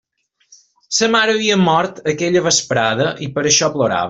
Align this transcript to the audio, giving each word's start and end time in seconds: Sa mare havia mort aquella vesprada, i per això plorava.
Sa 0.99 1.09
mare 1.15 1.35
havia 1.37 1.59
mort 1.67 2.03
aquella 2.15 2.45
vesprada, 2.49 3.11
i 3.29 3.33
per 3.37 3.47
això 3.53 3.75
plorava. 3.79 3.99